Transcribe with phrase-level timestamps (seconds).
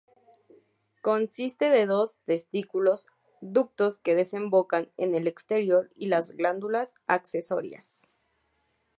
[1.03, 3.05] Consiste de dos testículos,
[3.39, 8.07] ductos que desembocan al exterior y glándulas accesorias.